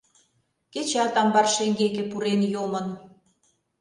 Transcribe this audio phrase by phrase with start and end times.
[0.73, 2.87] Кечат амбар шеҥгеке пурен йомын.